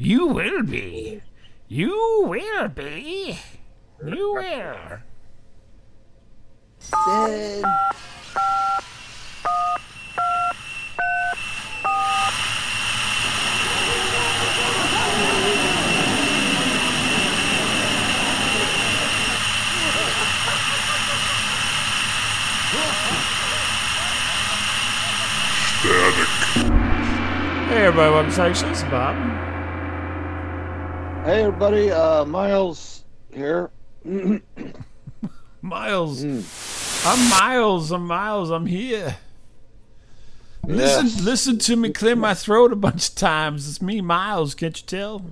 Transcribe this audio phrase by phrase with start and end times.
[0.00, 1.20] You will be.
[1.66, 3.36] You will be.
[4.06, 4.98] You will.
[6.78, 7.64] Sid.
[27.66, 28.68] Hey everybody, welcome to Psych Show.
[28.68, 29.57] This is Bob.
[31.28, 33.70] Hey everybody, uh, Miles here.
[35.60, 36.24] Miles.
[36.24, 37.06] Mm.
[37.06, 37.92] I'm Miles.
[37.92, 38.50] I'm Miles.
[38.50, 39.14] I'm here.
[40.64, 43.68] Listen, listen to me clear my throat a bunch of times.
[43.68, 44.54] It's me, Miles.
[44.54, 45.30] Can't you tell?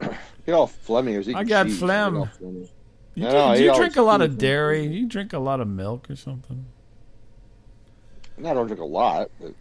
[0.00, 1.32] Get all phlegmy.
[1.32, 1.70] I got.
[1.70, 2.28] Phlegm.
[3.14, 4.84] You, know, do you drink a lot of dairy?
[4.84, 6.66] You drink a lot of milk or something?
[8.36, 9.54] I don't drink a lot, but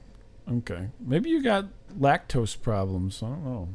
[0.51, 0.88] Okay.
[0.99, 1.65] Maybe you got
[1.95, 3.21] lactose problems.
[3.21, 3.69] I don't know.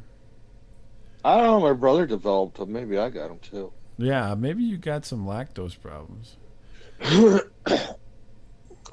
[1.24, 1.60] I don't know.
[1.60, 2.72] My brother developed them.
[2.72, 3.72] Maybe I got them too.
[3.96, 6.36] Yeah, maybe you got some lactose problems.
[7.00, 7.40] I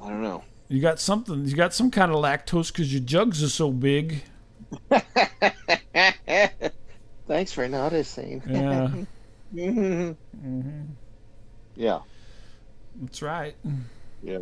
[0.00, 0.44] don't know.
[0.68, 1.44] You got something.
[1.44, 4.22] You got some kind of lactose because your jugs are so big.
[7.28, 8.42] Thanks for noticing.
[8.48, 8.88] Yeah,
[9.54, 10.16] Mhm.
[10.40, 10.82] hmm
[11.76, 12.00] Yeah.
[13.00, 13.54] that's right.
[14.22, 14.38] Yeah.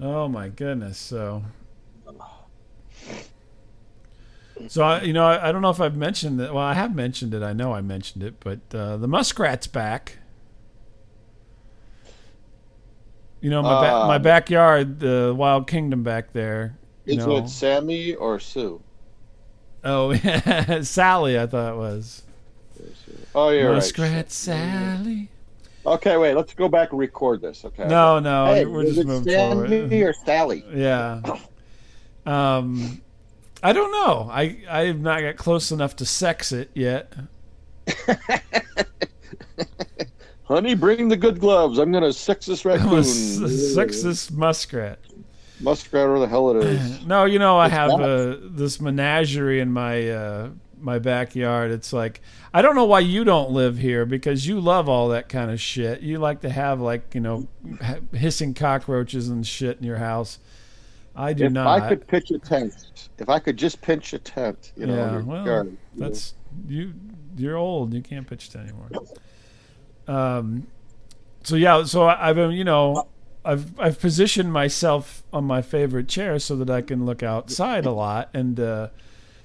[0.00, 0.98] Oh my goodness.
[0.98, 1.42] So,
[4.66, 6.52] so I, you know, I, I don't know if I've mentioned it.
[6.52, 7.42] Well, I have mentioned it.
[7.42, 10.18] I know I mentioned it, but uh, the muskrat's back.
[13.40, 16.76] You know, my ba- Uh, my backyard, the Wild Kingdom back there.
[17.04, 17.36] You Is know.
[17.36, 18.80] it Sammy or Sue?
[19.84, 20.12] Oh,
[20.82, 22.22] Sally, I thought it was.
[23.34, 24.32] Oh, you're Muskrat right.
[24.32, 25.28] Sally.
[25.86, 26.34] Okay, wait.
[26.34, 27.64] Let's go back and record this.
[27.64, 27.86] Okay.
[27.86, 29.92] No, no, Hey, we're is just it moving Sammy forward.
[29.92, 30.64] or Sally?
[30.74, 31.20] Yeah.
[32.26, 33.00] Um,
[33.62, 34.28] I don't know.
[34.30, 37.12] I I have not got close enough to sex it yet.
[40.44, 41.78] Honey, bring the good gloves.
[41.78, 43.04] I'm gonna sex this raccoon.
[43.04, 44.98] sex this muskrat.
[45.60, 47.04] Muskrat, where the hell it is.
[47.06, 50.50] No, you know I What's have uh, this menagerie in my uh,
[50.80, 51.70] my backyard.
[51.70, 52.20] It's like
[52.52, 55.60] I don't know why you don't live here because you love all that kind of
[55.60, 56.00] shit.
[56.00, 57.48] You like to have like you know
[58.12, 60.38] hissing cockroaches and shit in your house.
[61.18, 61.66] I do if not.
[61.66, 65.20] I could pitch a tent, if I could just pinch a tent, you know, Yeah,
[65.22, 65.78] well, garden.
[65.96, 66.34] That's
[66.66, 66.94] you.
[67.36, 67.92] You're old.
[67.92, 68.88] You can't pitch it anymore.
[70.06, 70.66] Um.
[71.42, 71.84] So yeah.
[71.84, 72.52] So I- I've been.
[72.52, 73.08] You know.
[73.44, 77.92] I've I've positioned myself on my favorite chair so that I can look outside a
[77.92, 78.28] lot.
[78.34, 78.88] And uh,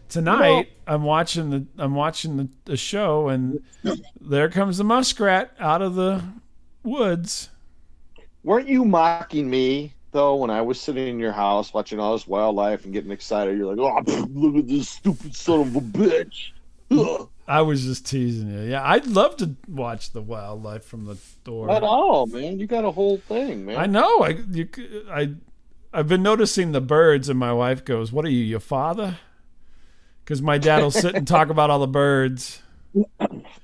[0.10, 3.62] tonight I'm watching the I'm watching the, the show, and
[4.20, 6.22] there comes the muskrat out of the
[6.84, 7.50] woods.
[8.44, 12.25] Weren't you mocking me though when I was sitting in your house watching all this
[12.28, 13.57] wildlife and getting excited?
[13.57, 16.51] You're like, "Oh, look at this stupid son of a bitch!"
[16.91, 17.29] Ugh.
[17.47, 18.72] I was just teasing you.
[18.72, 21.68] Yeah, I'd love to watch the wildlife from the door.
[21.68, 22.57] Not all, man.
[22.57, 23.75] You got a whole thing, man.
[23.75, 24.24] I know.
[24.24, 24.69] I you
[25.12, 25.34] I
[25.91, 29.18] I've been noticing the birds, and my wife goes, "What are you, your father?"
[30.24, 32.62] Because my dad will sit and talk about all the birds.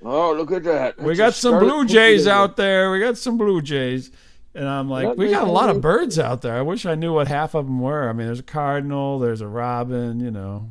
[0.02, 0.98] Oh, look at that.
[0.98, 2.90] we got some blue jays out there.
[2.90, 4.12] We got some blue jays,
[4.60, 6.56] and I'm like, Yeah, we got a lot of birds out there.
[6.56, 8.10] I wish I knew what half of them were.
[8.10, 10.70] I mean, there's a cardinal, there's a robin, you know,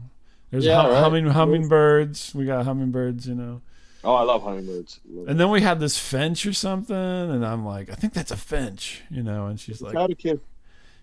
[0.51, 1.01] there's Yeah, hum- right.
[1.01, 2.35] humming hummingbirds.
[2.35, 3.63] We got hummingbirds, you know.
[4.05, 5.01] Oh, I love hummingbirds.
[5.27, 8.37] And then we had this finch or something, and I'm like, I think that's a
[8.37, 9.47] finch, you know.
[9.47, 10.41] And she's like, a kid.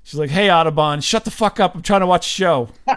[0.04, 1.74] She's like, "Hey, Audubon, shut the fuck up!
[1.74, 2.70] I'm trying to watch a show."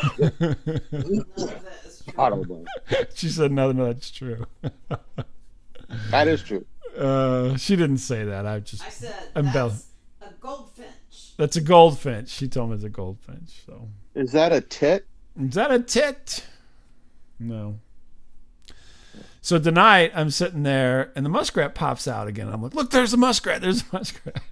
[2.16, 2.66] Audubon.
[3.14, 4.46] she said, "No, no, that's true."
[6.10, 6.64] That is true.
[6.96, 8.46] Uh, she didn't say that.
[8.46, 9.70] I just I said I'm Bella.
[10.20, 11.36] that's a goldfinch.
[11.36, 12.28] that's a goldfinch.
[12.28, 13.62] She told me it's a goldfinch.
[13.66, 15.06] So Is that a tit?
[15.40, 16.44] is that a tit?
[17.38, 17.78] No.
[19.40, 22.48] So tonight I'm sitting there and the muskrat pops out again.
[22.48, 23.62] I'm like, "Look, there's a muskrat!
[23.62, 24.42] There's a muskrat!"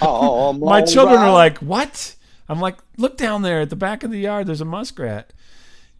[0.00, 2.16] Oh, My all children are like, "What?"
[2.48, 4.46] I'm like, "Look down there at the back of the yard.
[4.48, 5.32] There's a muskrat,"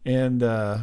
[0.04, 0.78] and uh,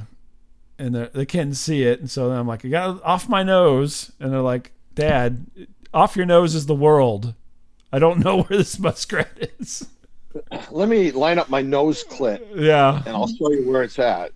[0.79, 1.99] and they can't see it.
[1.99, 5.45] And so I'm like, "I got off my nose," and they're like, "Dad,
[5.93, 7.33] off your nose is the world.
[7.91, 9.87] I don't know where this muskrat is."
[10.71, 13.01] Let me line up my nose clit, yeah.
[13.05, 14.31] and I'll show you where it's at.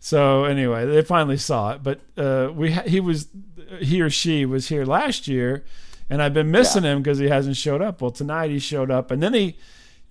[0.00, 3.28] So anyway, they finally saw it, but uh, we ha- he was
[3.80, 5.64] he or she was here last year,
[6.10, 8.00] and I've been missing him because he hasn't showed up.
[8.00, 9.56] Well, tonight he showed up, and then he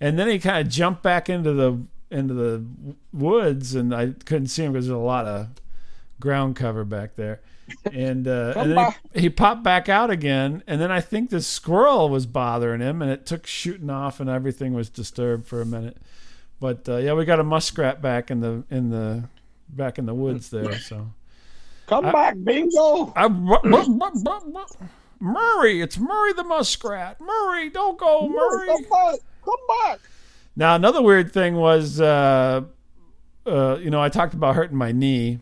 [0.00, 1.80] and then he kind of jumped back into the
[2.14, 2.64] into the
[3.12, 5.48] woods, and I couldn't see him because there's a lot of
[6.20, 7.40] ground cover back there.
[7.92, 11.40] and uh, and then he, he popped back out again, and then I think the
[11.40, 15.66] squirrel was bothering him, and it took shooting off, and everything was disturbed for a
[15.66, 15.96] minute.
[16.60, 19.24] But uh, yeah, we got a muskrat back in the in the
[19.68, 20.78] back in the woods there.
[20.78, 21.08] So
[21.86, 23.12] Come back, Bingo.
[23.14, 23.28] I,
[25.20, 27.20] Murray, it's Murray the muskrat.
[27.20, 28.68] Murray, don't go, Murray.
[28.68, 29.18] Come back.
[29.44, 30.00] Come back.
[30.56, 32.62] Now another weird thing was, uh,
[33.46, 35.40] uh, you know, I talked about hurting my knee.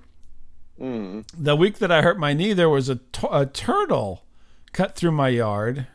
[0.80, 1.24] Mm.
[1.36, 4.24] The week that I hurt my knee, there was a, t- a turtle
[4.72, 5.86] cut through my yard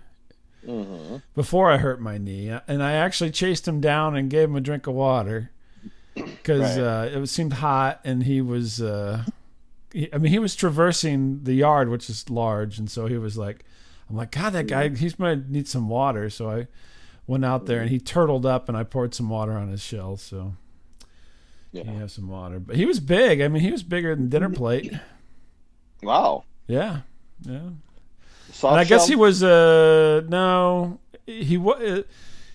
[0.65, 4.55] hmm before I hurt my knee, and I actually chased him down and gave him
[4.55, 5.51] a drink of water
[6.15, 7.13] because Right.
[7.15, 8.81] uh, it seemed hot, and he was.
[8.81, 9.23] Uh,
[9.93, 13.37] he, I mean, he was traversing the yard, which is large, and so he was
[13.37, 13.63] like,
[14.09, 16.67] "I'm like, God, that guy, he's gonna need some water." So I
[17.27, 17.93] went out there, and mm.
[17.93, 20.55] he turtled up, and I poured some water on his shell, so
[21.71, 21.83] Yeah.
[21.83, 22.59] he had some water.
[22.59, 23.41] But he was big.
[23.41, 24.93] I mean, he was bigger than dinner mm, plate.
[26.01, 26.43] Wow.
[26.67, 27.01] Yeah,
[27.41, 27.69] yeah.
[28.51, 29.07] Soft And I guess shell?
[29.09, 32.03] he was uh no he was uh,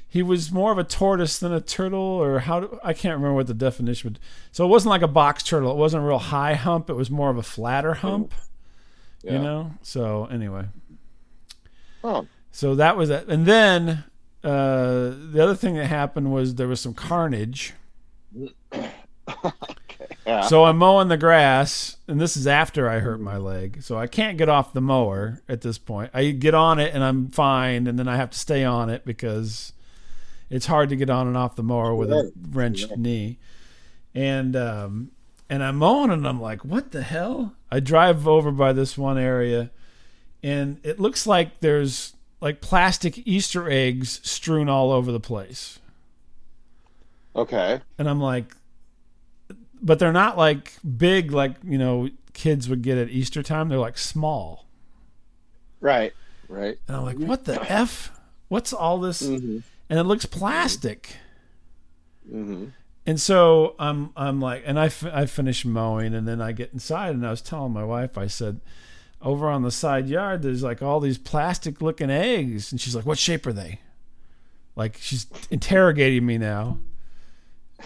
[0.08, 3.34] he was more of a tortoise than a turtle or how do, I can't remember
[3.34, 4.18] what the definition would.
[4.50, 5.70] So it wasn't like a box turtle.
[5.70, 6.90] It wasn't a real high hump.
[6.90, 7.94] It was more of a flatter oh.
[7.94, 8.34] hump.
[9.22, 9.32] Yeah.
[9.32, 9.70] You know.
[9.82, 10.66] So anyway,
[12.04, 12.26] Oh.
[12.50, 13.28] so that was it.
[13.28, 14.04] And then
[14.44, 17.74] uh, the other thing that happened was there was some carnage.
[20.26, 20.42] Yeah.
[20.42, 23.82] So I'm mowing the grass, and this is after I hurt my leg.
[23.82, 26.10] So I can't get off the mower at this point.
[26.14, 29.04] I get on it and I'm fine, and then I have to stay on it
[29.04, 29.72] because
[30.48, 33.38] it's hard to get on and off the mower with a wrenched knee.
[34.14, 35.10] And um,
[35.50, 37.54] and I'm mowing, and I'm like, what the hell?
[37.70, 39.70] I drive over by this one area,
[40.42, 45.78] and it looks like there's like plastic Easter eggs strewn all over the place.
[47.34, 47.80] okay.
[47.98, 48.54] and I'm like,
[49.82, 53.68] but they're not like big, like you know, kids would get at Easter time.
[53.68, 54.66] They're like small,
[55.80, 56.12] Right.
[56.48, 56.78] Right.
[56.86, 58.12] and I'm like, what the f?
[58.48, 59.22] What's all this?
[59.22, 59.58] Mm-hmm.
[59.88, 61.16] And it looks plastic.
[62.30, 62.66] Mm-hmm.
[63.06, 66.72] And so I'm I'm like, and I, f- I finish mowing, and then I get
[66.72, 68.60] inside, and I was telling my wife, I said,
[69.22, 73.06] over on the side yard, there's like all these plastic looking eggs, and she's like,
[73.06, 73.80] what shape are they?
[74.76, 76.78] Like she's interrogating me now.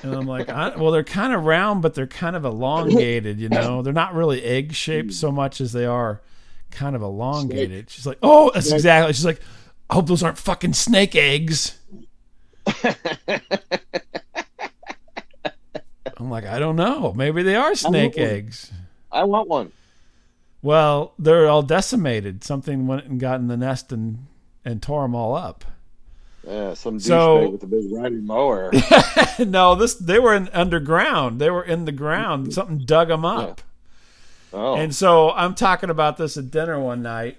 [0.02, 3.40] And I'm like, I, well, they're kind of round, but they're kind of elongated.
[3.40, 6.20] You know, they're not really egg shaped so much as they are
[6.70, 7.90] kind of elongated.
[7.90, 9.12] She's like, oh, that's exactly.
[9.14, 9.40] She's like,
[9.88, 11.78] I hope those aren't fucking snake eggs.
[16.18, 17.12] I'm like, I don't know.
[17.14, 18.26] Maybe they are snake one.
[18.26, 18.72] eggs.
[19.10, 19.72] I want one.
[20.66, 22.42] Well, they're all decimated.
[22.42, 24.26] Something went and got in the nest and
[24.64, 25.64] and tore them all up.
[26.44, 28.72] Yeah, some So- with a big riding mower.
[29.38, 31.40] no, this they were in underground.
[31.40, 32.52] They were in the ground.
[32.52, 33.60] Something dug them up.
[34.52, 34.74] Oh.
[34.74, 37.36] And so I'm talking about this at dinner one night,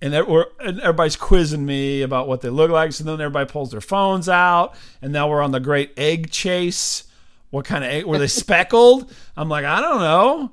[0.00, 2.92] and, and everybody's quizzing me about what they look like.
[2.92, 7.04] So then everybody pulls their phones out, and now we're on the great egg chase.
[7.50, 9.14] What kind of egg were they speckled?
[9.36, 10.50] I'm like, I don't know.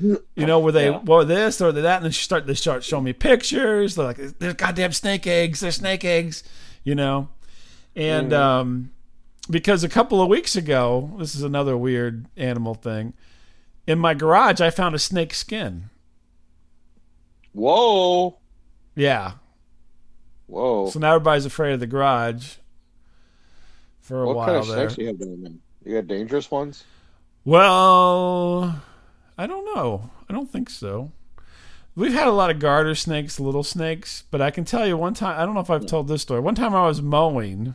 [0.00, 0.98] You know, were they Yeah.
[0.98, 1.96] were this or that?
[1.96, 3.94] And then she start they start showing me pictures.
[3.94, 5.60] They're like, "There's goddamn snake eggs.
[5.60, 6.42] There's snake eggs."
[6.84, 7.28] You know,
[7.94, 8.90] and um,
[9.48, 13.14] because a couple of weeks ago, this is another weird animal thing.
[13.86, 15.90] In my garage, I found a snake skin.
[17.52, 18.38] Whoa.
[18.94, 19.32] Yeah.
[20.46, 20.90] Whoa.
[20.90, 22.54] So now everybody's afraid of the garage
[24.00, 24.88] for a what while kind of there.
[24.90, 25.52] snakes you have down there?
[25.84, 26.84] You got dangerous ones?
[27.44, 28.80] Well,
[29.40, 30.10] I don't know.
[30.28, 31.12] I don't think so.
[31.96, 35.14] We've had a lot of garter snakes, little snakes, but I can tell you one
[35.14, 35.40] time.
[35.40, 36.40] I don't know if I've told this story.
[36.40, 37.74] One time I was mowing.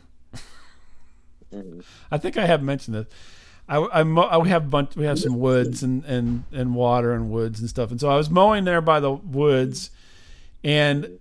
[1.52, 1.82] Mhm.
[2.10, 3.06] I think I have mentioned this.
[3.68, 7.12] I, I, mow, I we have bunch, we have some woods and, and, and water
[7.12, 9.90] and woods and stuff, and so I was mowing there by the woods,
[10.62, 11.18] and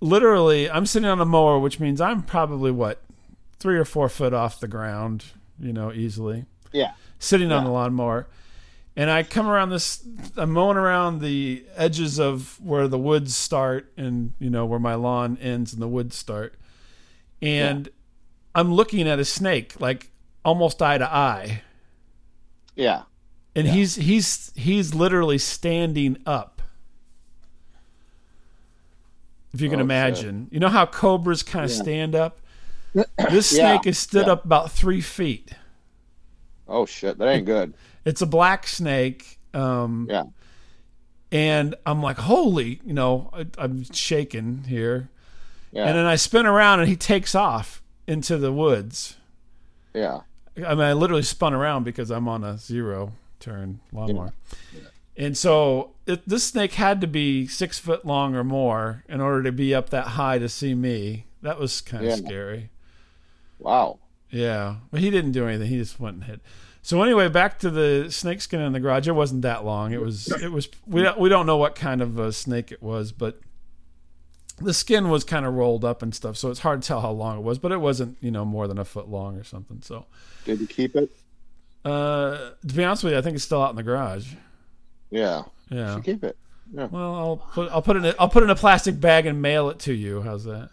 [0.00, 3.02] literally I'm sitting on a mower, which means I'm probably what
[3.58, 5.24] three or four foot off the ground,
[5.60, 6.92] you know, easily Yeah.
[7.18, 7.68] sitting on Yeah.
[7.68, 8.28] the lawnmower.
[8.96, 13.92] And I come around this, I'm mowing around the edges of where the woods start
[13.96, 16.54] and, you know, where my lawn ends and the woods start.
[17.42, 17.88] And
[18.54, 20.10] I'm looking at a snake, like
[20.44, 21.62] almost eye to eye.
[22.76, 23.02] Yeah.
[23.56, 23.72] And Yeah.
[23.72, 26.62] he's, he's, he's literally standing up.
[29.52, 29.86] If you can Oh, shit.
[29.86, 31.76] imagine, you know how cobras kind of Yeah.
[31.82, 32.40] stand up?
[33.30, 33.78] This Yeah.
[33.78, 34.34] snake is stood Yeah.
[34.34, 35.52] up about three feet.
[36.68, 37.74] Oh shit, that ain't good.
[38.04, 39.38] It's a black snake.
[39.52, 40.24] Um, Yeah.
[41.32, 45.08] And I'm like, holy, you know, I, I'm shaking here.
[45.72, 45.86] Yeah.
[45.86, 49.16] And then I spin around and he takes off into the woods.
[49.92, 50.20] yeah.
[50.56, 54.34] I mean, I literally spun around because I'm on a zero turn lawnmower.
[55.16, 59.42] And so it, this snake had to be six foot long or more in order
[59.42, 61.26] to be up that high to see me.
[61.42, 62.16] That was kind of Yeah.
[62.24, 62.70] scary.
[63.58, 63.98] Wow.
[64.30, 65.68] Yeah, but he didn't do anything.
[65.68, 66.40] He just went and hit.
[66.84, 69.08] So anyway, back to the snake skin in the garage.
[69.08, 69.94] It wasn't that long.
[69.94, 70.30] It was.
[70.42, 70.68] It was.
[70.86, 73.38] We don't, we don't know what kind of a snake it was, but
[74.58, 76.36] the skin was kind of rolled up and stuff.
[76.36, 78.68] So it's hard to tell how long it was, but it wasn't you know more
[78.68, 79.80] than a foot long or something.
[79.80, 80.04] So
[80.44, 81.10] Did you keep it?
[81.86, 84.34] uh, to be honest with you, I think it's still out in the garage.
[85.10, 85.44] Yeah.
[85.70, 85.98] Yeah.
[86.04, 86.36] Keep it.
[86.70, 89.40] Well, I'll put I'll put it in, I'll put it in a plastic bag and
[89.40, 90.20] mail it to you.
[90.20, 90.68] How's that?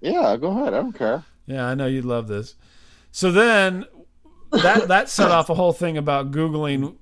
[0.00, 0.72] Yeah, go ahead.
[0.72, 1.24] I don't care.
[1.44, 2.54] Yeah, I know you'd love this.
[3.10, 3.84] So then
[4.52, 6.94] that that set off a whole thing about googling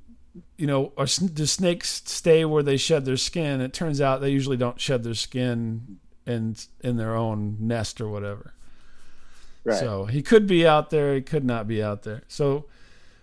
[0.56, 4.30] you know are, do snakes stay where they shed their skin it turns out they
[4.30, 8.54] usually don't shed their skin in in their own nest or whatever
[9.62, 9.78] Right.
[9.78, 12.64] so he could be out there he could not be out there so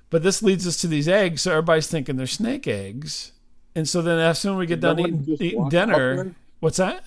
[0.09, 3.31] but this leads us to these eggs so everybody's thinking they're snake eggs
[3.75, 7.03] and so then as soon as we get Did done eating, eating dinner what's that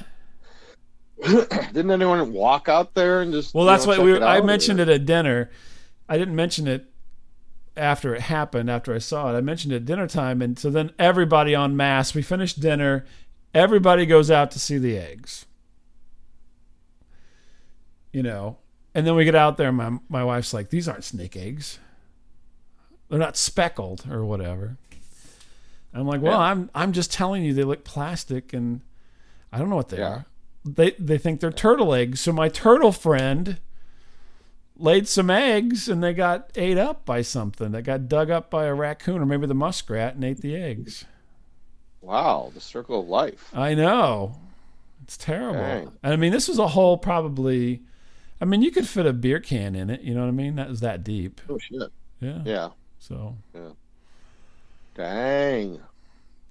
[1.23, 3.55] Didn't anyone walk out there and just?
[3.55, 4.15] Well, that's know, what we.
[4.17, 5.50] it I mentioned or- it at dinner.
[6.09, 6.89] I didn't mention it
[7.80, 8.70] after it happened.
[8.70, 11.76] After I saw it, I mentioned it at dinner time, and so then everybody on
[11.76, 12.14] mass.
[12.14, 13.04] We finished dinner.
[13.54, 15.46] Everybody goes out to see the eggs.
[18.12, 18.58] You know,
[18.94, 19.68] and then we get out there.
[19.68, 21.78] And my my wife's like, "These aren't snake eggs.
[23.08, 24.76] They're not speckled or whatever."
[25.94, 26.38] I'm like, "Well, Yeah.
[26.46, 28.80] I'm I'm just telling you they look plastic, and
[29.52, 30.08] I don't know what they Yeah.
[30.08, 30.26] are."
[30.64, 32.20] They they think they're turtle eggs.
[32.20, 33.58] So my turtle friend
[34.80, 37.72] laid some eggs and they got ate up by something.
[37.72, 41.04] They got dug up by a raccoon or maybe the muskrat and ate the eggs.
[42.00, 43.50] Wow, the circle of life.
[43.54, 44.40] I know.
[45.02, 45.60] It's terrible.
[45.60, 45.92] Dang.
[46.02, 47.82] I mean, this was a hole probably
[48.40, 50.56] I mean, you could fit a beer can in it, you know what I mean?
[50.56, 51.40] That was that deep.
[51.49, 51.90] Oh shit.
[52.20, 52.42] Yeah.
[52.44, 52.68] Yeah.
[52.99, 53.70] So, Yeah.
[54.94, 55.80] Dang.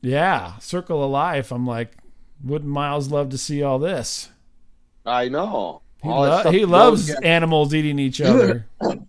[0.01, 1.51] yeah, circle of life.
[1.51, 1.97] I'm like,
[2.43, 4.29] wouldn't Miles love to see all this?
[5.05, 5.81] I know.
[6.01, 8.65] He, lo- he loves against- animals eating each other.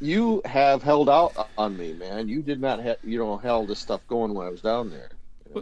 [0.00, 2.28] You have held out on me, man.
[2.28, 5.10] You did not have you know held this stuff going when I was down there.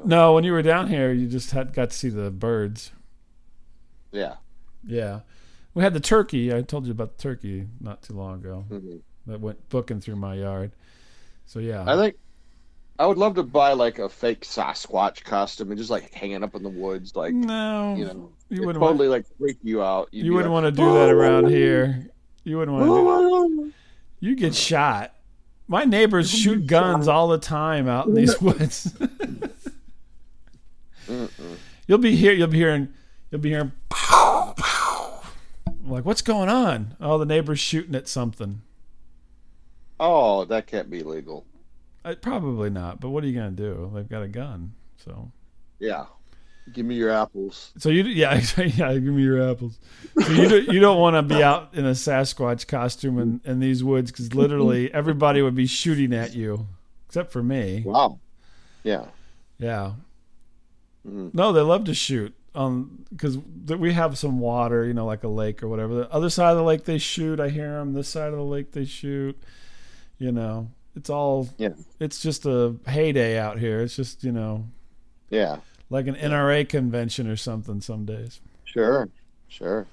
[0.06, 2.90] no, when you were down here, you just had got to see the birds.
[4.12, 4.36] Yeah.
[4.86, 5.20] Yeah.
[5.74, 6.54] We had the turkey.
[6.54, 9.00] I told you about the turkey not too long ago Mhm.
[9.26, 10.72] that went booking through my yard.
[11.44, 11.84] So yeah.
[11.86, 12.16] I think
[13.00, 16.54] I would love to buy like a fake Sasquatch costume and just like hanging up
[16.54, 19.82] in the woods, like no, you know, you it wouldn't totally want, like freak you
[19.82, 20.10] out.
[20.12, 22.10] You'd you would not like, want to do that oh, around here.
[22.44, 23.72] You wouldn't want to do "Oh God."
[24.20, 25.14] You get shot.
[25.66, 28.92] My neighbors shoot guns all the time out in these woods.
[31.86, 32.34] You'll be here.
[32.34, 32.90] You'll be hearing.
[33.30, 33.72] You'll be hearing.
[33.88, 35.22] Pow, pow.
[35.66, 36.96] I'm like, what's going on?
[37.00, 38.60] Oh, the neighbor's shooting at something.
[39.98, 41.46] Oh, that can't be legal.
[42.04, 43.00] Uh, probably not.
[43.00, 43.90] But what are you gonna do?
[43.94, 44.74] They've got a gun.
[44.96, 45.30] So.
[45.78, 46.06] Yeah.
[46.72, 47.72] Give me your apples.
[47.78, 49.78] So you yeah yeah give me your apples.
[50.18, 53.60] So you do, you don't want to be out in a Sasquatch costume in, in
[53.60, 56.66] these woods because literally everybody would be shooting at you,
[57.06, 57.82] except for me.
[57.84, 58.20] Wow.
[58.82, 59.06] Yeah.
[59.58, 59.92] Yeah.
[61.06, 61.34] Mm.
[61.34, 65.28] No, they love to shoot um because we have some water, you know, like a
[65.28, 65.94] lake or whatever.
[65.94, 67.40] The other side of the lake they shoot.
[67.40, 67.94] I hear them.
[67.94, 69.40] This side of the lake they shoot.
[70.18, 71.48] You know, it's all.
[71.58, 71.70] Yeah.
[71.98, 73.80] It's just a heyday out here.
[73.80, 74.66] It's just you know
[75.30, 75.58] Yeah.
[75.90, 78.40] like an NRA convention or something some days.
[78.64, 79.08] Sure.
[79.48, 79.86] Sure.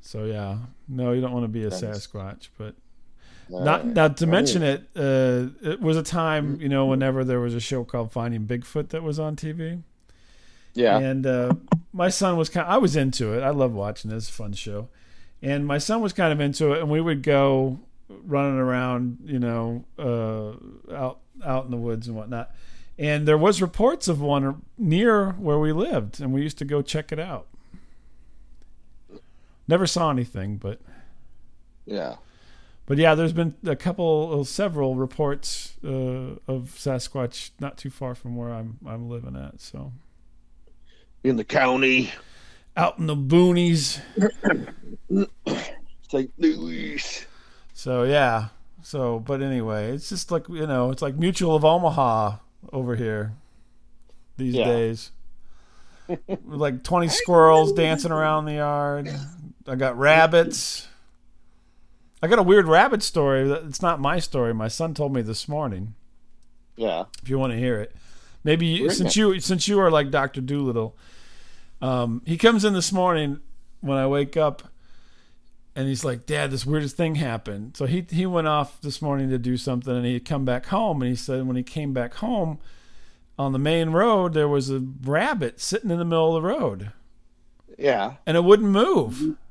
[0.00, 1.70] So yeah, no, you don't want to be a.
[1.70, 2.74] Sasquatch, but
[3.50, 4.82] All not to mention it.
[4.94, 8.90] Uh, it was a time, you know, whenever there was a show called Finding Bigfoot
[8.90, 9.82] that was on TV,
[10.74, 10.98] Yeah.
[10.98, 11.54] and uh,
[11.92, 12.68] my son was kind.
[12.68, 13.42] I was into it.
[13.42, 14.88] I love watching this fun show,
[15.42, 19.38] and my son was kind of into it, and we would go running around, you
[19.38, 22.54] know, uh, out out in the woods and whatnot.
[22.98, 26.80] And there was reports of one near where we lived, and we used to go
[26.82, 27.46] check it out.
[29.68, 30.80] Never saw anything, but
[31.84, 32.16] Yeah.
[32.86, 38.36] but yeah, there's been a couple, several reports uh, of Sasquatch not too far from
[38.36, 39.60] where I'm I'm living at.
[39.60, 39.92] So
[41.24, 42.12] In the county,
[42.76, 44.00] out in the boonies.
[46.08, 46.30] St.
[46.38, 47.26] Louis.
[47.76, 48.48] So yeah.
[48.82, 52.36] So but anyway, it's just like you know, it's like Mutual of Omaha
[52.72, 53.34] over here
[54.38, 54.64] these Yeah.
[54.64, 55.12] days.
[56.46, 59.10] like 20 squirrels dancing around the yard.
[59.66, 60.88] I got rabbits.
[62.22, 63.46] I got a weird rabbit story.
[63.48, 64.54] that- It's not my story.
[64.54, 65.94] My son told me this morning.
[66.76, 67.04] Yeah.
[67.22, 67.94] if you want to hear it.
[68.44, 69.20] Maybe you, since it.
[69.20, 70.96] you since you are like Doctor Dolittle,
[71.82, 73.40] um, he comes in this morning
[73.80, 74.62] when I wake up,
[75.76, 79.28] and he's like, "Dad, this weirdest thing happened." So he he went off this morning
[79.30, 82.14] to do something, and he come back home, and he said when he came back
[82.14, 82.58] home,
[83.38, 86.92] on the main road there was a rabbit sitting in the middle of the road
[87.78, 88.14] Yeah.
[88.26, 89.36] and it wouldn't move.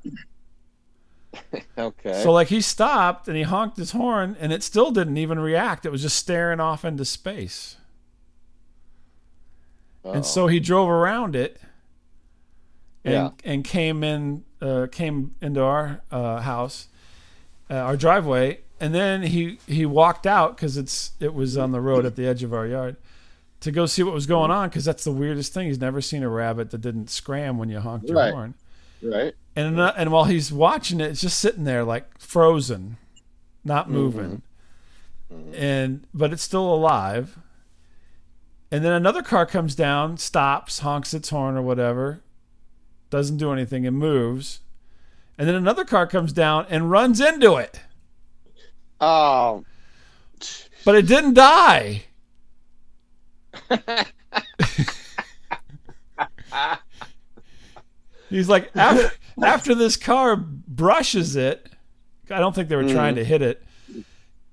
[1.78, 2.24] Okay.
[2.24, 5.86] So like he stopped and he honked his horn and it still didn't even react.
[5.86, 7.76] It was just staring off into space.
[10.06, 10.14] Uh-oh.
[10.14, 10.48] And so oh.
[10.48, 11.60] he drove around it
[13.04, 13.30] and Yeah.
[13.44, 16.88] and came in uh, came into our uh, house,
[17.70, 21.82] uh, our driveway, and then he he walked out because it's it was on the
[21.82, 22.96] road at the edge of our yard
[23.62, 25.68] to go see what was going on because that's the weirdest thing.
[25.68, 28.34] He's never seen a rabbit that didn't scram when you honked your Right.
[28.34, 28.54] horn.
[29.02, 29.34] right.
[29.56, 32.98] And and while he's watching it, it's just sitting there like frozen,
[33.64, 34.42] not moving.
[35.54, 37.38] And but it's still alive.
[38.72, 42.20] And then another car comes down, stops, honks its horn or whatever,
[43.16, 44.60] doesn't do anything and moves.
[45.38, 47.80] And then another car comes down and runs into it.
[49.00, 49.64] Oh.
[50.84, 52.04] But it didn't die.
[58.30, 61.70] He's like after, after this car brushes it,
[62.30, 63.64] I don't think they were trying to hit it.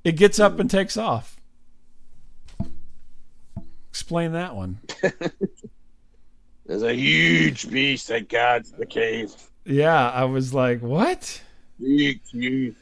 [0.04, 1.36] It gets up and takes off.
[3.90, 4.78] Explain that one.
[6.72, 9.30] There's a huge beast that guards the cave.
[9.66, 11.42] Yeah, I was like, "What?"
[11.78, 12.76] Huge, huge.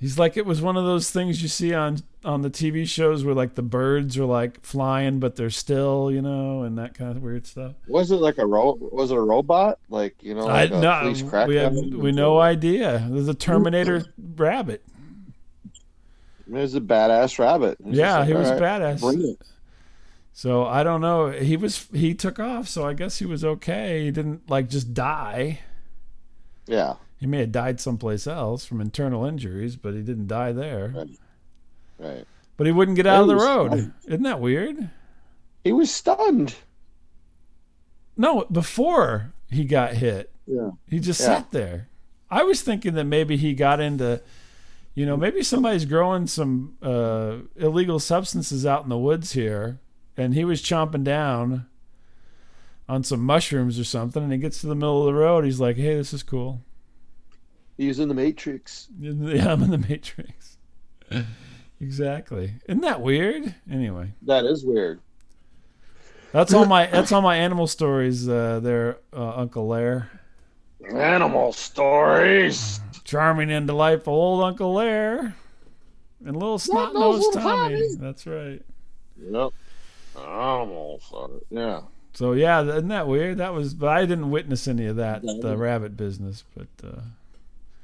[0.00, 3.24] He's like, it was one of those things you see on on the TV shows
[3.24, 7.16] where like the birds are like flying, but they're still, you know, and that kind
[7.16, 7.74] of weird stuff.
[7.86, 9.78] Was it like a ro- Was it a robot?
[9.90, 13.06] Like you know, like I a no, police crack we have we no idea.
[13.08, 14.82] There's a Terminator rabbit.
[16.48, 17.78] It was a badass rabbit.
[17.84, 19.36] It's Yeah, just he was all right, badass.
[20.38, 21.30] So I don't know.
[21.30, 24.04] He was he took off, so I guess he was okay.
[24.04, 25.60] He didn't like just die.
[26.66, 26.96] Yeah.
[27.16, 30.92] He may have died someplace else from internal injuries, but he didn't die there.
[30.94, 31.18] Right.
[31.98, 32.24] Right.
[32.58, 33.72] But he wouldn't get out of the road.
[33.72, 33.92] stunned.
[34.08, 34.90] Isn't that weird?
[35.64, 36.56] He was stunned.
[38.14, 40.72] No, before he got hit, Yeah.
[40.86, 41.26] he just Yeah.
[41.26, 41.88] sat there.
[42.30, 44.20] I was thinking that maybe he got into,
[44.94, 49.80] you know, maybe somebody's growing some uh, illegal substances out in the woods here,
[50.16, 51.66] and he was chomping down
[52.88, 55.44] on some mushrooms or something, and he gets to the middle of the road.
[55.44, 56.60] He's like, "Hey, this is cool."
[57.76, 58.88] He's in the Matrix.
[59.00, 60.56] Yeah, I'm in the Matrix.
[61.80, 62.54] exactly.
[62.68, 63.54] Isn't that weird?
[63.70, 65.00] Anyway, That is weird.
[66.32, 68.28] that's all my that's all my animal stories.
[68.28, 70.10] Uh, there, uh, Uncle Lair.
[70.94, 72.80] Animal stories.
[73.04, 75.34] Charming and delightful old Uncle Lair.
[76.24, 77.74] And little snot nosed Snot-nosed Tommy.
[77.74, 77.94] Tommy.
[77.98, 78.62] That's right.
[79.20, 79.50] Yep.
[80.16, 81.42] Stories.
[81.50, 81.80] Yeah.
[82.14, 83.38] So yeah, isn't that weird?
[83.38, 86.44] That was, but I didn't witness any of that the rabbit business.
[86.56, 87.00] But uh,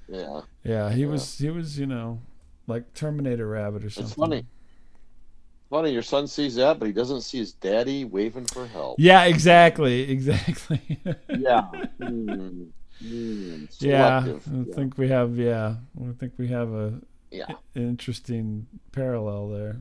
[0.08, 0.40] Yeah.
[0.64, 2.20] yeah, he was he was you know
[2.66, 4.08] like Terminator Rabbit or something.
[4.08, 4.46] It's funny.
[5.68, 8.96] Funny, your son sees that, but he doesn't see his daddy waving for help.
[8.98, 11.00] Yeah, exactly, exactly.
[11.28, 11.62] Yeah.
[11.98, 12.64] Hmm.
[13.00, 13.64] Hmm.
[13.80, 14.18] yeah.
[14.28, 17.52] I think we have yeah, I think we have a Yeah.
[17.74, 19.76] interesting parallel there.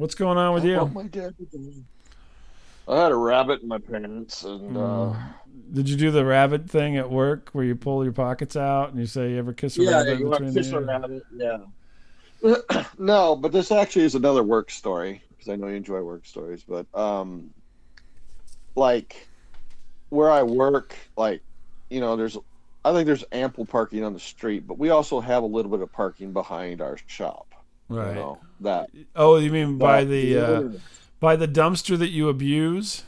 [0.00, 0.76] What's going on with you?
[0.76, 1.34] about my dad?
[2.88, 5.74] I had a rabbit in my pants, and uh, Mm.
[5.74, 8.98] Did you do the rabbit thing at work where you pull your pockets out and
[8.98, 11.22] you say you ever kiss a yeah, rabbit you want to kiss a rabbit?
[11.36, 12.84] Yeah.
[12.98, 16.64] no, but this actually is another work story because I know you enjoy work stories.
[16.66, 17.52] But um,
[18.74, 19.28] like
[20.08, 21.42] where I work, like
[21.90, 22.38] you know, there's
[22.86, 25.82] I think there's ample parking on the street, but we also have a little bit
[25.82, 27.49] of parking behind our shop.
[27.90, 28.08] Right.
[28.08, 30.62] You know, that Oh, you mean by the uh,
[31.18, 33.04] by the dumpster that you abuse?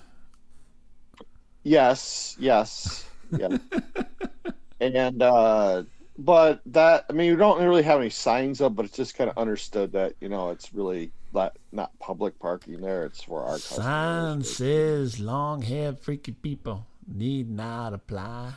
[1.63, 3.57] Yes, yes, yeah.
[4.81, 5.85] and uh
[6.19, 9.31] but that I mean you don't really have any signs up, but it's just kind
[9.31, 13.59] of understood that, you know, it's really not not public parking there, it's for our
[13.59, 18.55] Sign says long-haired freaky people need not apply.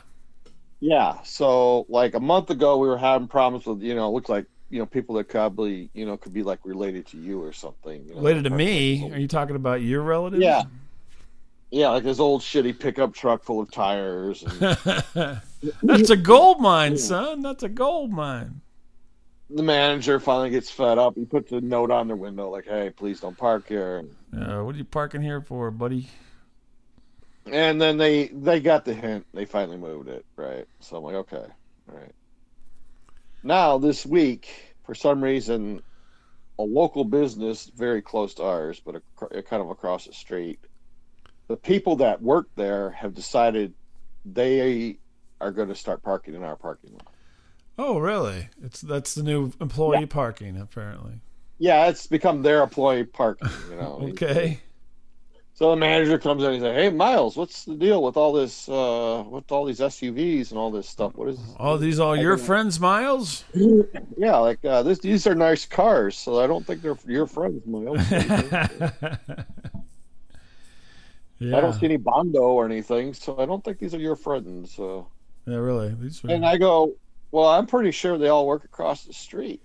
[0.80, 1.22] Yeah.
[1.22, 4.46] So like a month ago we were having problems with, you know, it looked like
[4.70, 8.04] you know, people that probably, you know, could be like related to you or something.
[8.06, 9.10] You know, Related to me?
[9.12, 10.42] Are you talking about your relatives?
[10.42, 10.62] Yeah.
[11.70, 14.42] Yeah, like this old shitty pickup truck full of tires.
[14.44, 15.40] And
[15.82, 17.42] That's a gold mine, son.
[17.42, 18.60] That's a gold mine.
[19.50, 21.14] the manager finally gets fed up.
[21.16, 24.74] He puts a note on their window like, "Hey, please don't park here." Uh, what
[24.76, 26.08] are you parking here for, buddy?
[27.46, 29.26] And then they they got the hint.
[29.34, 30.66] They finally moved it, right?
[30.80, 31.46] So I'm like, okay,
[31.90, 32.12] all right.
[33.46, 35.80] Now this week, for some reason,
[36.58, 40.58] a local business very close to ours, but a, uh, kind of across the street,
[41.46, 43.72] the people that work there have decided
[44.24, 44.98] they
[45.40, 47.06] are going to start parking in our parking lot.
[47.78, 48.48] Oh, really?
[48.64, 51.20] It's that's the new employee parking, apparently.
[51.58, 53.48] Yeah, it's become their employee parking.
[53.70, 54.00] You know.
[54.10, 54.60] Okay.
[55.56, 58.30] So the manager comes in and he's like, "Hey, Miles, what's the deal with all
[58.34, 58.68] this?
[58.68, 61.16] Uh, with all these SUVs and all this stuff?
[61.16, 61.38] What is?
[61.38, 61.54] This?
[61.58, 63.42] Oh, these all your friends, Miles?
[64.18, 64.98] Yeah, like uh, this.
[64.98, 67.98] These are nice cars, so I don't think they're your friends, Miles.
[68.10, 68.68] yeah.
[71.40, 74.74] I don't see any bondo or anything, so I don't think these are your friends.
[74.74, 75.06] So.
[75.46, 75.94] Yeah, really.
[75.94, 76.92] These were, And I go,
[77.30, 79.62] well, I'm pretty sure they all work across the street.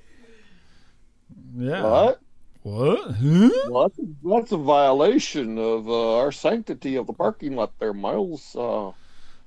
[1.58, 1.84] yeah.
[1.84, 2.22] What?
[2.64, 3.16] What?
[3.16, 3.50] Huh?
[3.70, 7.94] Well, that's a, that's a violation of uh, our sanctity of the parking lot there,
[7.94, 8.56] Miles.
[8.56, 8.92] Uh,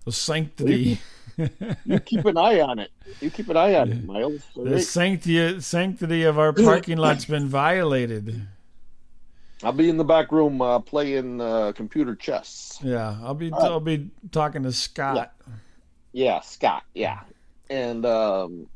[0.04, 0.98] The sanctity.
[1.84, 2.90] you keep an eye on it.
[3.20, 4.42] You keep an eye on it, Miles.
[4.56, 4.82] all the right?
[4.82, 8.46] sanctity sanctity of our parking lot's been violated.
[9.62, 12.78] I'll be in the back room uh, playing uh, computer chess.
[12.82, 13.62] Yeah, I'll be right.
[13.62, 15.32] I'll be talking to Scott.
[16.12, 16.82] Yeah, Scott.
[16.94, 17.20] Yeah,
[17.70, 18.66] and um,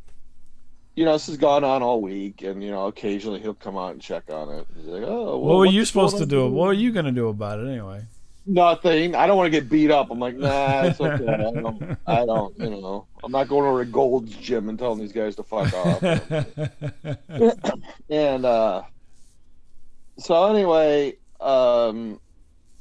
[0.99, 3.93] you know this has gone on all week, and you know occasionally he'll come out
[3.93, 4.67] and check on it.
[4.77, 6.51] He's like, "Oh, well, What were you supposed to do?
[6.51, 8.03] What are you gonna do about it anyway?
[8.45, 9.15] Nothing.
[9.15, 10.11] I don't want to get beat up.
[10.11, 11.29] I'm like, nah, it's okay.
[11.29, 11.99] I don't.
[12.05, 12.59] I don't.
[12.59, 15.73] You know, I'm not going over to Gold's gym and telling these guys to fuck
[15.73, 16.03] off.
[18.11, 18.83] and uh,
[20.17, 22.19] so anyway, um,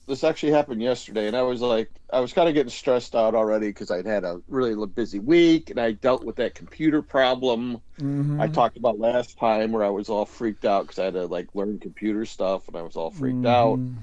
[0.08, 3.36] this actually happened yesterday, and I was like, I was kind of getting stressed out
[3.36, 7.82] already because I'd had a really busy week, and I dealt with that computer problem
[8.00, 8.40] Mhm.
[8.40, 11.26] I talked about last time where I was all freaked out because I had to
[11.26, 13.80] like learn computer stuff, and I was all freaked out.
[13.80, 13.96] Mhm.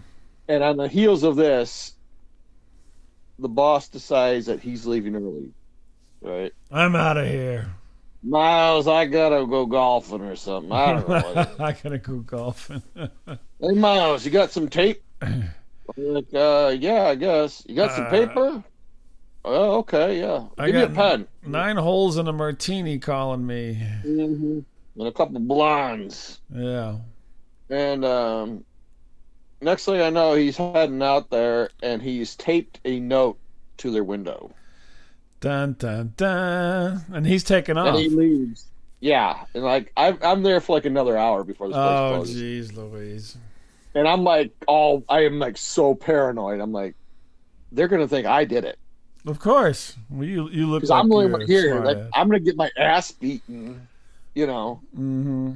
[0.48, 1.92] And on the heels of this,
[3.38, 5.52] the boss decides that he's leaving early.
[6.20, 7.66] Right, I'm out of here.
[8.22, 10.72] Miles, I gotta go golfing or something.
[10.72, 11.46] I don't know.
[11.58, 12.82] I gotta go golfing.
[13.26, 15.02] hey, Miles, you got some tape?
[15.96, 17.64] Like, uh, yeah, I guess.
[17.66, 18.64] You got some Uh, paper?
[19.44, 20.46] Oh, okay, yeah.
[20.56, 23.74] I Give me a pen Nine holes in a martini calling me.
[24.02, 24.60] hmm
[24.96, 26.40] and a couple blondes.
[26.50, 26.98] Yeah.
[27.68, 28.64] And um,
[29.60, 33.38] next thing I know, he's heading out there, and he's taped a note
[33.78, 34.54] to their window.
[35.40, 37.04] Dun dun dun.
[37.12, 37.88] And he's taking off.
[37.88, 38.66] and he leaves.
[39.00, 42.70] Yeah, and like I'm, I'm there for like another hour before this place Oh closes,
[42.72, 43.36] jeez Louise.
[43.94, 46.60] And I'm like, all I am like so paranoid.
[46.60, 46.94] I'm like,
[47.72, 48.78] they're gonna think I did it
[49.26, 49.96] Of course.
[50.10, 51.84] Well, you you look because like I'm the only you're here.
[51.84, 51.98] Like.
[52.14, 53.86] I'm gonna get my ass beaten.
[54.34, 55.52] You know, Mm-hmm.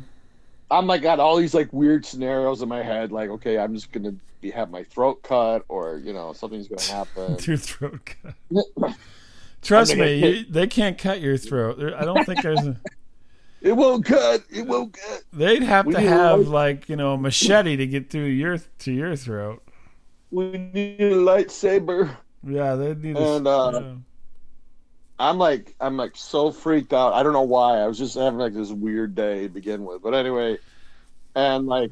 [0.70, 3.10] I'm like got all these like weird scenarios in my head.
[3.10, 6.82] Like, okay, I'm just gonna be have my throat cut, or you know, something's gonna
[6.82, 7.36] happen.
[7.44, 8.34] Your throat cut.
[9.62, 11.92] Trust me, you, they can't cut your throat.
[11.94, 12.64] I don't think there's.
[12.64, 12.76] A,
[13.60, 14.42] it won't cut.
[14.50, 15.22] It won't cut.
[15.32, 18.58] they'd have We to have light- like you know a machete to get through your
[18.58, 19.62] to your throat.
[20.30, 22.16] We need a lightsaber.
[22.46, 23.16] Yeah, they need.
[23.16, 23.94] A, And, uh, yeah.
[25.18, 27.12] I'm like I'm like so freaked out.
[27.14, 27.78] I don't know why.
[27.78, 30.02] I was just having like this weird day to begin with.
[30.02, 30.58] But anyway,
[31.34, 31.90] and like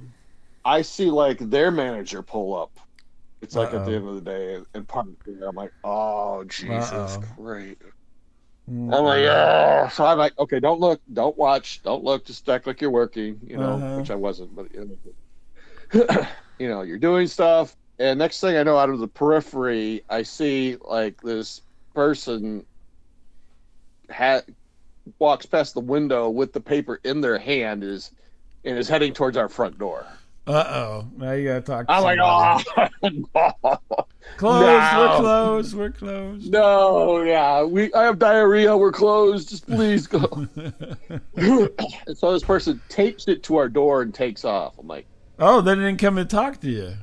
[0.65, 2.79] I see like their manager pull up.
[3.43, 3.85] It's like at Uh-oh.
[3.85, 5.49] the end of the day and park there.
[5.49, 7.23] I'm like, oh Jesus Uh-oh.
[7.43, 7.77] Christ.
[8.71, 8.93] Mm.
[8.93, 12.67] I'm like, oh so I'm like, okay, don't look, don't watch, don't look, just act
[12.67, 13.95] like you're working, you know, Uh-huh.
[13.95, 14.99] which I wasn't, but you
[15.93, 16.27] know,
[16.59, 17.77] you know, you're doing stuff.
[17.99, 21.63] And next thing I know, out of the periphery, I see like this
[21.95, 22.67] person
[24.11, 24.43] ha-
[25.19, 28.11] walks past the window with the paper in their hand is
[28.65, 30.07] and is heading towards our front door.
[30.47, 31.09] Uh oh.
[31.17, 31.87] Now you gotta talk.
[31.89, 32.61] To I'm like, oh,
[33.03, 33.79] no.
[34.37, 34.67] Closed.
[34.67, 34.99] no.
[35.01, 35.75] We're closed.
[35.77, 36.51] We're closed.
[36.53, 38.77] no, yeah, we I have diarrhea.
[38.77, 39.49] We're closed.
[39.49, 40.47] Just please go.
[40.57, 40.91] and
[42.15, 44.79] so this person tapes it to our door and takes off.
[44.79, 45.07] I'm like,
[45.41, 46.95] oh, they didn't come to talk to you.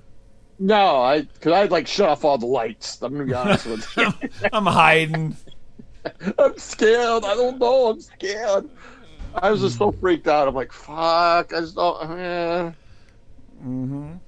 [0.60, 3.02] no, I because I'd like shut off all the lights.
[3.02, 4.08] I'm gonna be honest with you.
[4.54, 5.36] I'm hiding.
[6.38, 7.26] I'm scared.
[7.26, 7.88] I don't know.
[7.92, 8.70] I'm scared.
[9.36, 10.48] I was just so freaked out.
[10.48, 11.54] I'm like, fuck.
[11.54, 12.20] I just don't.
[12.20, 12.72] Eh.
[13.64, 14.20] Hmm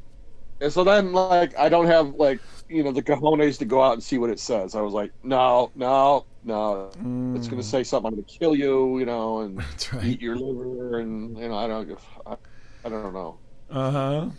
[0.62, 3.94] And so then, like, I don't have like you know the cojones to go out
[3.94, 4.76] and see what it says.
[4.76, 6.98] I was like, no, no, no.
[7.34, 8.08] It's gonna say something.
[8.10, 9.98] I'm gonna kill you, you know, and Mm.
[9.98, 10.18] Right.
[10.18, 12.38] eat your liver, and you know, I don't, I,
[12.86, 13.42] I don't know.
[13.70, 14.32] Uh huh.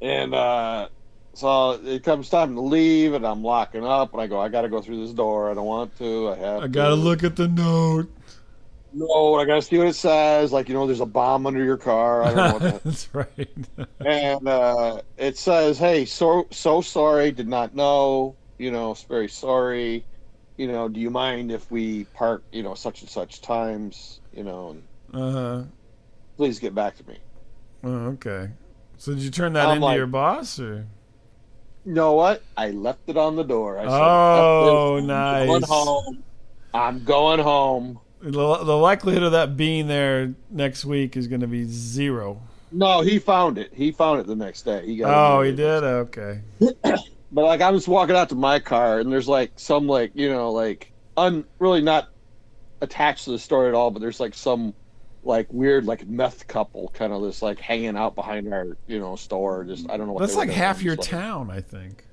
[0.00, 0.88] And uh,
[1.34, 4.68] so it comes time to leave, and I'm locking up, and I go, I gotta
[4.68, 5.50] go through this door.
[5.50, 6.30] I don't want to.
[6.30, 6.64] I have.
[6.64, 6.94] I gotta to.
[6.94, 8.08] look at the note.
[8.92, 10.52] No, I gotta see what it says.
[10.52, 12.22] Like you know, there's a bomb under your car.
[12.24, 12.84] I don't know what that.
[12.84, 13.48] That's right.
[14.04, 18.34] and uh, it says, "Hey, so so sorry, did not know.
[18.58, 20.04] You know, very sorry.
[20.56, 22.42] You know, do you mind if we park?
[22.52, 24.20] You know, such and such times.
[24.34, 24.76] You know,
[25.14, 25.62] Uh huh.
[26.36, 27.18] please get back to me."
[27.84, 28.50] Oh, okay.
[28.98, 30.86] So did you turn that I'm into like- your boss or?
[31.86, 32.42] You know what?
[32.58, 33.78] I left it on the door.
[33.78, 35.00] I said, Oh, "F.
[35.00, 35.46] I'm nice.
[35.48, 36.22] Going home.
[36.74, 37.98] I'm going home.
[38.20, 42.42] The, the likelihood of that being there next week is going to be zero.
[42.72, 43.72] No, he found it.
[43.74, 44.84] He found it the next day.
[44.84, 45.12] He got.
[45.12, 45.82] Oh, he did.
[45.82, 46.40] Okay.
[47.32, 50.10] But like, I was just walking out to my car, and there's like some like
[50.14, 52.08] you know like un really not
[52.80, 54.74] attached to the story at all, but there's like some
[55.22, 59.14] like weird like meth couple kind of just like hanging out behind our you know
[59.16, 59.64] store.
[59.64, 60.20] Just I don't know what.
[60.20, 62.04] That's like half your like- town, I think.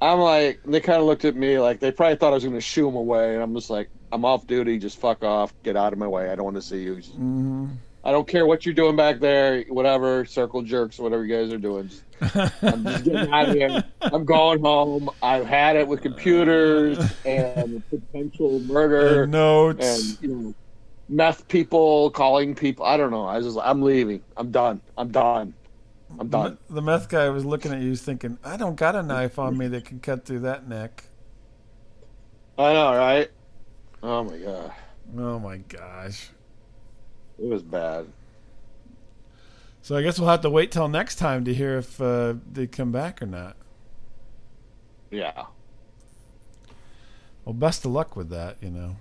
[0.00, 2.54] I'm like, they kind of looked at me like they probably thought I was going
[2.54, 4.78] to shoo them away, and I'm just like, I'm off duty.
[4.78, 5.52] Just fuck off.
[5.64, 6.30] Get out of my way.
[6.30, 6.96] I don't want to see you.
[6.96, 7.68] hmm
[8.04, 9.64] I don't care what you're doing back there.
[9.68, 11.90] Whatever, circle jerks, whatever you guys are doing.
[12.62, 13.82] I'm just getting out of here.
[14.00, 15.10] I'm going home.
[15.22, 19.84] I've had it with computers and potential murder And notes.
[19.84, 20.54] and you know,
[21.08, 22.84] meth people calling people.
[22.84, 23.26] I don't know.
[23.26, 24.22] I just, I'm leaving.
[24.36, 24.82] I'm done.
[24.96, 25.54] I'm done.
[26.20, 26.58] I'm done.
[26.70, 29.66] The meth guy was looking at you, thinking, "I don't got a knife on me
[29.66, 31.02] that can cut through that neck."
[32.56, 33.28] I know, right?
[34.02, 34.72] Oh my god,
[35.16, 36.30] Oh my gosh!
[37.38, 38.06] it was bad.
[39.82, 42.66] So I guess we'll have to wait till next time to hear if uh, they
[42.66, 43.56] come back or not.
[45.10, 45.46] Yeah.
[47.44, 48.56] Well, best of luck with that.
[48.60, 48.96] You know.